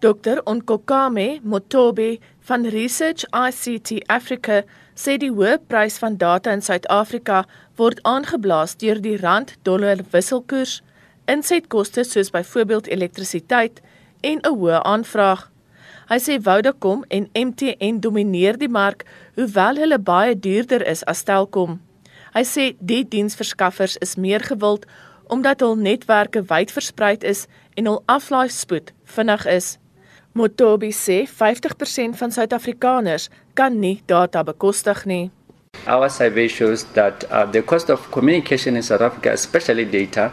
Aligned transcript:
Dr 0.00 0.42
Onkokame 0.44 1.40
Motobe 1.42 2.18
van 2.40 2.64
Research 2.66 3.24
ICT 3.32 4.04
Africa 4.06 4.60
sê 4.94 5.16
die 5.18 5.30
hoë 5.34 5.56
prys 5.66 5.96
van 5.98 6.14
data 6.20 6.52
in 6.54 6.60
Suid-Afrika 6.62 7.40
word 7.80 7.98
aangeblaas 8.06 8.76
deur 8.78 9.00
die 9.02 9.16
rand-dollar 9.18 10.04
wisselkoers, 10.12 10.76
insetkoste 11.26 12.04
soos 12.06 12.30
byvoorbeeld 12.30 12.86
elektrisiteit 12.94 13.80
en 14.22 14.38
'n 14.38 14.54
hoë 14.60 14.84
aanvraag. 14.84 15.50
Hy 16.10 16.18
sê 16.26 16.38
Vodacom 16.46 17.02
en 17.08 17.26
MTN 17.34 17.98
domineer 17.98 18.56
die 18.58 18.70
mark 18.70 19.02
hoewel 19.34 19.82
hulle 19.82 19.98
baie 19.98 20.38
duurder 20.38 20.86
is 20.86 21.02
as 21.04 21.24
Telkom. 21.24 21.80
Hy 22.34 22.44
sê 22.44 22.76
die 22.78 23.02
diensverskaffers 23.02 23.96
is 23.96 24.14
meer 24.14 24.40
gewild 24.40 24.86
omdat 25.26 25.60
hul 25.60 25.76
netwerke 25.76 26.42
wyd 26.42 26.70
versprei 26.70 27.16
is 27.20 27.46
en 27.74 27.86
hul 27.86 28.02
aflaaispoed 28.06 28.92
vinnig 29.04 29.46
is. 29.46 29.78
Motobi 30.38 30.92
sê 30.92 31.26
50% 31.26 32.14
van 32.14 32.30
Suid-Afrikaners 32.30 33.28
kan 33.58 33.80
nie 33.80 33.98
data 34.06 34.44
bekostig 34.46 35.02
nie. 35.04 35.30
Our 35.86 36.08
survey 36.08 36.48
shows 36.48 36.84
that 36.94 37.24
uh, 37.24 37.44
the 37.50 37.62
cost 37.62 37.90
of 37.90 38.10
communication 38.12 38.76
in 38.76 38.82
South 38.82 39.00
Africa, 39.00 39.32
especially 39.32 39.84
data, 39.84 40.30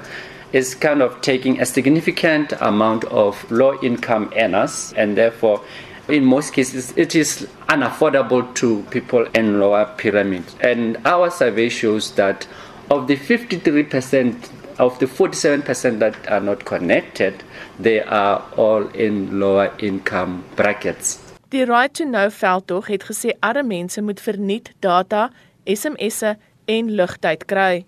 is 0.54 0.76
kind 0.76 1.02
of 1.02 1.22
taking 1.22 1.60
a 1.60 1.66
significant 1.66 2.54
amount 2.62 3.04
of 3.06 3.34
low 3.50 3.74
income 3.82 4.30
earners, 4.38 4.94
and 4.96 5.18
therefore, 5.18 5.62
in 6.08 6.24
most 6.24 6.54
cases, 6.54 6.94
it 6.96 7.16
is 7.16 7.48
unaffordable 7.68 8.44
to 8.54 8.84
people 8.92 9.26
in 9.34 9.60
lower 9.60 9.86
pyramids. 9.98 10.56
And 10.62 10.98
our 11.06 11.32
survey 11.32 11.70
shows 11.70 12.12
that 12.12 12.48
of 12.92 13.08
the 13.08 13.18
53% 13.18 14.50
of 14.78 15.00
the 15.00 15.08
47% 15.08 16.00
that 16.00 16.16
are 16.28 16.42
not 16.42 16.66
connected, 16.66 17.44
they 17.80 18.02
are 18.02 18.44
all 18.58 18.88
in 18.94 19.40
lower 19.40 19.72
income 19.80 20.44
brackets. 20.56 21.20
Die 21.50 21.64
Right 21.66 21.94
to 21.94 22.06
Know 22.06 22.30
veldtog 22.30 22.88
het 22.88 23.04
gesê 23.04 23.36
arme 23.40 23.64
mense 23.64 24.02
moet 24.02 24.20
verniet 24.20 24.72
data, 24.80 25.30
SMS'e 25.66 26.36
en 26.66 26.90
lugtyd 26.98 27.46
kry. 27.46 27.86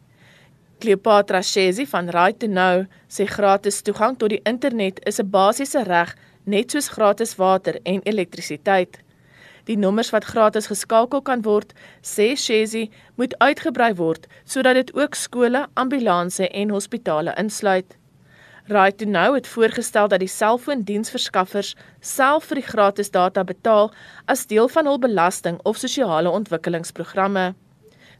Cleopatra 0.79 1.41
Shezi 1.41 1.87
van 1.89 2.09
Right 2.13 2.39
to 2.39 2.47
Know 2.47 2.85
sê 3.09 3.25
gratis 3.25 3.81
toegang 3.81 4.17
tot 4.17 4.29
die 4.29 4.41
internet 4.45 5.01
is 5.09 5.19
'n 5.19 5.29
basiese 5.29 5.83
reg 5.83 6.15
net 6.45 6.71
soos 6.71 6.89
gratis 6.89 7.35
water 7.35 7.79
en 7.83 8.01
elektrisiteit. 8.03 8.99
Die 9.67 9.75
nommers 9.77 10.13
wat 10.15 10.23
gratis 10.23 10.69
geskakel 10.71 11.21
kan 11.27 11.41
word, 11.43 11.73
sê 11.99 12.35
Shezi, 12.39 12.85
moet 13.19 13.35
uitgebrei 13.43 13.91
word 13.99 14.27
sodat 14.47 14.79
dit 14.79 14.93
ook 14.95 15.15
skole, 15.19 15.65
ambulanse 15.75 16.47
en 16.47 16.71
hospitale 16.71 17.35
insluit. 17.37 17.97
Right 18.71 18.97
to 18.97 19.05
Know 19.05 19.35
het 19.35 19.47
voorgestel 19.47 20.07
dat 20.07 20.19
die 20.23 20.31
selfoondiensverskaffers 20.31 21.75
self 21.99 22.49
vir 22.49 22.61
die 22.61 22.67
gratis 22.67 23.11
data 23.11 23.43
betaal 23.47 23.91
as 24.27 24.47
deel 24.47 24.67
van 24.71 24.87
hul 24.87 24.99
belasting 25.03 25.59
of 25.63 25.79
sosiale 25.79 26.31
ontwikkelingsprogramme. 26.31 27.53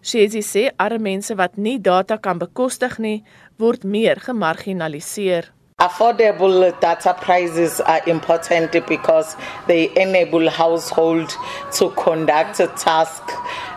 Shezi 0.03 0.43
sê 0.43 0.69
arme 0.79 1.03
mense 1.09 1.35
wat 1.35 1.57
nie 1.57 1.79
data 1.79 2.15
kan 2.17 2.39
bekostig 2.39 2.99
nie, 2.99 3.23
word 3.59 3.83
meer 3.83 4.19
gemarginaliseer. 4.23 5.51
Affordable 5.79 6.73
data 6.79 7.13
prices 7.21 7.79
are 7.79 8.01
important 8.07 8.71
because 8.87 9.35
they 9.67 9.95
enable 9.95 10.49
households 10.49 11.37
to 11.73 11.91
conduct 11.91 12.57
tasks 12.77 13.33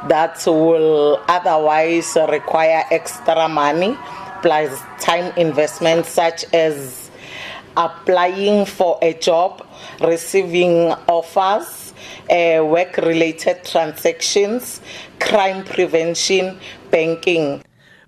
that 0.08 0.42
will 0.46 1.22
otherwise 1.28 2.16
require 2.30 2.84
extra 2.90 3.46
money 3.50 3.98
plus 4.40 4.80
time 4.98 5.30
investment 5.36 6.06
such 6.06 6.46
as 6.54 7.10
applying 7.76 8.64
for 8.64 8.98
a 9.02 9.12
job, 9.12 9.62
receiving 10.00 10.92
offers, 11.06 11.92
uh, 12.30 12.64
work 12.64 12.96
related 12.96 13.62
transactions, 13.62 14.80
crime 15.18 15.62
prevention, 15.66 16.58
banking. 16.90 17.62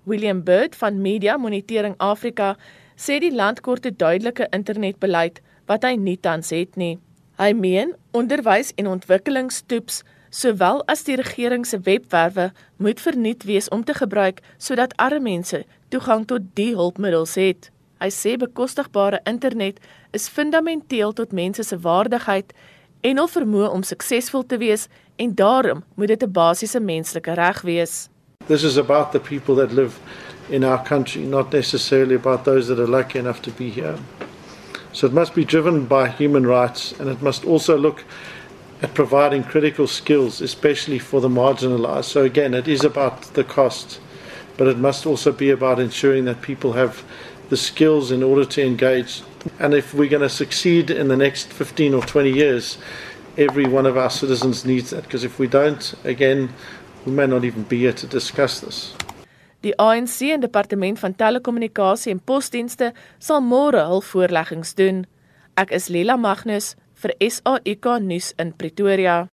William 0.07 0.41
Bird 0.41 0.73
van 0.73 0.99
Media 0.99 1.37
Monitoring 1.37 1.93
Afrika 1.99 2.57
sê 2.95 3.19
die 3.19 3.33
land 3.33 3.61
kort 3.61 3.85
'n 3.85 3.95
duidelike 3.97 4.47
internetbeleid 4.51 5.41
wat 5.65 5.83
hy 5.83 5.95
nie 5.95 6.17
tans 6.17 6.49
het 6.49 6.75
nie. 6.75 6.99
Hy 7.37 7.53
meen 7.53 7.95
onderwys 8.11 8.71
en 8.75 8.87
ontwikkelingstoeps 8.87 10.03
sowel 10.29 10.83
as 10.89 11.03
die 11.03 11.15
regering 11.15 11.65
se 11.65 11.79
webwerwe 11.79 12.51
moet 12.77 13.01
vernuut 13.01 13.43
wees 13.43 13.69
om 13.69 13.83
te 13.83 13.93
gebruik 13.93 14.41
sodat 14.57 14.95
arme 14.97 15.19
mense 15.19 15.63
toegang 15.89 16.25
tot 16.25 16.41
die 16.57 16.73
hulpmiddels 16.75 17.35
het. 17.35 17.69
Hy 18.01 18.09
sê 18.09 18.35
bekostigbare 18.37 19.21
internet 19.29 19.79
is 20.11 20.29
fundamenteel 20.29 21.13
tot 21.13 21.31
mense 21.31 21.63
se 21.63 21.77
waardigheid 21.77 22.53
en 23.01 23.19
hul 23.21 23.29
vermoë 23.29 23.69
om 23.71 23.83
suksesvol 23.83 24.45
te 24.47 24.57
wees 24.57 24.87
en 25.21 25.35
daarom 25.35 25.83
moet 25.95 26.07
dit 26.07 26.23
'n 26.23 26.31
basiese 26.31 26.79
menslike 26.79 27.33
reg 27.33 27.61
wees. 27.61 28.09
This 28.47 28.63
is 28.63 28.77
about 28.77 29.11
the 29.11 29.19
people 29.19 29.55
that 29.55 29.71
live 29.71 29.99
in 30.49 30.63
our 30.63 30.83
country, 30.83 31.23
not 31.23 31.53
necessarily 31.53 32.15
about 32.15 32.45
those 32.45 32.67
that 32.67 32.79
are 32.79 32.87
lucky 32.87 33.19
enough 33.19 33.41
to 33.43 33.51
be 33.51 33.69
here. 33.69 33.97
So 34.91 35.07
it 35.07 35.13
must 35.13 35.33
be 35.33 35.45
driven 35.45 35.85
by 35.85 36.09
human 36.09 36.45
rights 36.45 36.91
and 36.99 37.09
it 37.09 37.21
must 37.21 37.45
also 37.45 37.77
look 37.77 38.03
at 38.81 38.93
providing 38.93 39.43
critical 39.43 39.87
skills, 39.87 40.41
especially 40.41 40.99
for 40.99 41.21
the 41.21 41.29
marginalized. 41.29 42.05
So 42.05 42.23
again, 42.23 42.53
it 42.53 42.67
is 42.67 42.83
about 42.83 43.21
the 43.33 43.43
cost, 43.43 44.01
but 44.57 44.67
it 44.67 44.77
must 44.77 45.05
also 45.05 45.31
be 45.31 45.49
about 45.49 45.79
ensuring 45.79 46.25
that 46.25 46.41
people 46.41 46.73
have 46.73 47.03
the 47.49 47.57
skills 47.57 48.11
in 48.11 48.21
order 48.21 48.45
to 48.45 48.65
engage. 48.65 49.23
And 49.57 49.73
if 49.73 49.93
we're 49.93 50.09
going 50.09 50.21
to 50.21 50.29
succeed 50.29 50.89
in 50.89 51.07
the 51.07 51.17
next 51.17 51.47
15 51.53 51.93
or 51.93 52.01
20 52.01 52.31
years, 52.31 52.77
every 53.37 53.65
one 53.65 53.85
of 53.85 53.97
our 53.97 54.09
citizens 54.09 54.65
needs 54.65 54.89
that. 54.89 55.03
Because 55.03 55.23
if 55.23 55.39
we 55.39 55.47
don't, 55.47 55.93
again, 56.03 56.53
we 57.05 57.11
may 57.11 57.27
not 57.27 57.43
even 57.43 57.63
be 57.63 57.77
here 57.77 57.93
to 57.93 58.07
discuss 58.07 58.59
this. 58.59 58.95
Die 59.63 59.73
ANC 59.79 60.21
en 60.21 60.41
Departement 60.43 60.99
van 60.99 61.15
Telekommunikasie 61.15 62.11
en 62.11 62.19
Posdienste 62.19 62.91
sal 63.19 63.41
môre 63.41 63.85
hul 63.87 64.03
voorleggings 64.03 64.75
doen. 64.75 65.05
Ek 65.55 65.71
is 65.71 65.87
Lela 65.87 66.17
Magnus 66.19 66.73
vir 66.99 67.15
SAK 67.23 67.99
nuus 68.03 68.33
in 68.39 68.51
Pretoria. 68.53 69.32